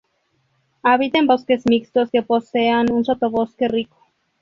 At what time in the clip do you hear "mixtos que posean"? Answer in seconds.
1.69-2.91